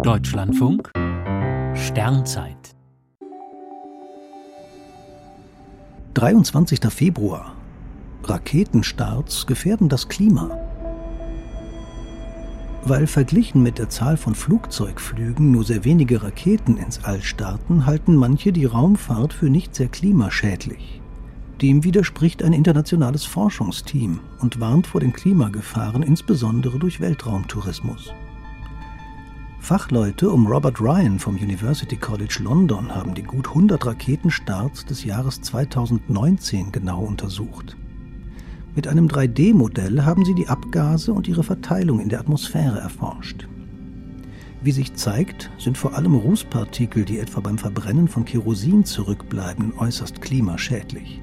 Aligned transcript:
Deutschlandfunk 0.00 0.90
Sternzeit 1.74 2.74
23. 6.14 6.80
Februar. 6.88 7.54
Raketenstarts 8.24 9.46
gefährden 9.46 9.88
das 9.88 10.08
Klima. 10.08 10.58
Weil 12.84 13.06
verglichen 13.06 13.62
mit 13.62 13.78
der 13.78 13.90
Zahl 13.90 14.16
von 14.16 14.34
Flugzeugflügen 14.34 15.52
nur 15.52 15.62
sehr 15.62 15.84
wenige 15.84 16.22
Raketen 16.22 16.78
ins 16.78 17.04
All 17.04 17.20
starten, 17.20 17.84
halten 17.86 18.16
manche 18.16 18.52
die 18.52 18.64
Raumfahrt 18.64 19.34
für 19.34 19.50
nicht 19.50 19.74
sehr 19.74 19.88
klimaschädlich. 19.88 21.00
Dem 21.60 21.84
widerspricht 21.84 22.42
ein 22.42 22.54
internationales 22.54 23.24
Forschungsteam 23.24 24.18
und 24.40 24.58
warnt 24.58 24.88
vor 24.88 25.00
den 25.00 25.12
Klimagefahren 25.12 26.02
insbesondere 26.02 26.80
durch 26.80 27.00
Weltraumtourismus. 27.00 28.12
Fachleute 29.62 30.28
um 30.28 30.48
Robert 30.48 30.80
Ryan 30.80 31.20
vom 31.20 31.36
University 31.36 31.94
College 31.94 32.40
London 32.42 32.92
haben 32.92 33.14
die 33.14 33.22
gut 33.22 33.46
100 33.46 33.86
Raketenstarts 33.86 34.84
des 34.86 35.04
Jahres 35.04 35.40
2019 35.40 36.72
genau 36.72 37.04
untersucht. 37.04 37.76
Mit 38.74 38.88
einem 38.88 39.06
3D-Modell 39.06 40.02
haben 40.04 40.24
sie 40.24 40.34
die 40.34 40.48
Abgase 40.48 41.12
und 41.12 41.28
ihre 41.28 41.44
Verteilung 41.44 42.00
in 42.00 42.08
der 42.08 42.18
Atmosphäre 42.18 42.80
erforscht. 42.80 43.46
Wie 44.62 44.72
sich 44.72 44.94
zeigt, 44.94 45.48
sind 45.58 45.78
vor 45.78 45.94
allem 45.94 46.16
Rußpartikel, 46.16 47.04
die 47.04 47.20
etwa 47.20 47.38
beim 47.38 47.56
Verbrennen 47.56 48.08
von 48.08 48.24
Kerosin 48.24 48.84
zurückbleiben, 48.84 49.74
äußerst 49.78 50.20
klimaschädlich. 50.20 51.22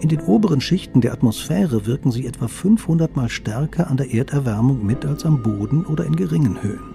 In 0.00 0.10
den 0.10 0.20
oberen 0.20 0.60
Schichten 0.60 1.00
der 1.00 1.14
Atmosphäre 1.14 1.86
wirken 1.86 2.12
sie 2.12 2.26
etwa 2.26 2.48
500 2.48 3.16
mal 3.16 3.30
stärker 3.30 3.88
an 3.88 3.96
der 3.96 4.12
Erderwärmung 4.12 4.84
mit 4.84 5.06
als 5.06 5.24
am 5.24 5.42
Boden 5.42 5.86
oder 5.86 6.04
in 6.04 6.16
geringen 6.16 6.62
Höhen. 6.62 6.93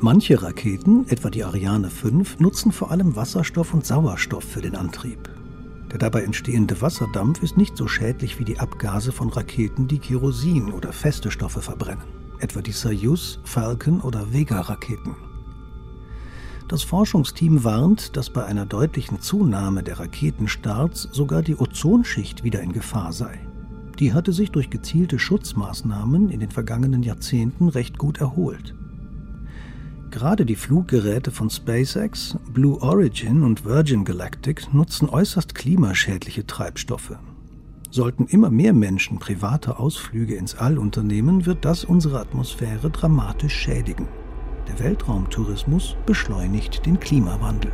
Manche 0.00 0.42
Raketen, 0.42 1.08
etwa 1.08 1.30
die 1.30 1.42
Ariane 1.42 1.88
5, 1.88 2.38
nutzen 2.38 2.70
vor 2.70 2.90
allem 2.90 3.16
Wasserstoff 3.16 3.72
und 3.72 3.86
Sauerstoff 3.86 4.44
für 4.44 4.60
den 4.60 4.76
Antrieb. 4.76 5.30
Der 5.90 5.98
dabei 5.98 6.22
entstehende 6.22 6.82
Wasserdampf 6.82 7.42
ist 7.42 7.56
nicht 7.56 7.78
so 7.78 7.88
schädlich 7.88 8.38
wie 8.38 8.44
die 8.44 8.58
Abgase 8.58 9.10
von 9.10 9.30
Raketen, 9.30 9.88
die 9.88 9.98
Kerosin 9.98 10.70
oder 10.70 10.92
feste 10.92 11.30
Stoffe 11.30 11.62
verbrennen, 11.62 12.04
etwa 12.40 12.60
die 12.60 12.72
Soyuz, 12.72 13.38
Falcon 13.44 14.02
oder 14.02 14.34
Vega-Raketen. 14.34 15.16
Das 16.68 16.82
Forschungsteam 16.82 17.64
warnt, 17.64 18.18
dass 18.18 18.28
bei 18.28 18.44
einer 18.44 18.66
deutlichen 18.66 19.22
Zunahme 19.22 19.82
der 19.82 19.98
Raketenstarts 19.98 21.08
sogar 21.10 21.40
die 21.40 21.56
Ozonschicht 21.56 22.44
wieder 22.44 22.60
in 22.60 22.72
Gefahr 22.72 23.14
sei. 23.14 23.40
Die 23.98 24.12
hatte 24.12 24.34
sich 24.34 24.50
durch 24.50 24.68
gezielte 24.68 25.18
Schutzmaßnahmen 25.18 26.28
in 26.28 26.40
den 26.40 26.50
vergangenen 26.50 27.02
Jahrzehnten 27.02 27.70
recht 27.70 27.96
gut 27.96 28.18
erholt. 28.18 28.74
Gerade 30.16 30.46
die 30.46 30.56
Fluggeräte 30.56 31.30
von 31.30 31.50
SpaceX, 31.50 32.38
Blue 32.48 32.80
Origin 32.80 33.42
und 33.42 33.66
Virgin 33.66 34.02
Galactic 34.02 34.72
nutzen 34.72 35.10
äußerst 35.10 35.54
klimaschädliche 35.54 36.46
Treibstoffe. 36.46 37.18
Sollten 37.90 38.24
immer 38.24 38.48
mehr 38.48 38.72
Menschen 38.72 39.18
private 39.18 39.78
Ausflüge 39.78 40.34
ins 40.36 40.54
All 40.54 40.78
unternehmen, 40.78 41.44
wird 41.44 41.66
das 41.66 41.84
unsere 41.84 42.18
Atmosphäre 42.18 42.88
dramatisch 42.88 43.52
schädigen. 43.52 44.08
Der 44.66 44.82
Weltraumtourismus 44.82 45.98
beschleunigt 46.06 46.86
den 46.86 46.98
Klimawandel. 46.98 47.72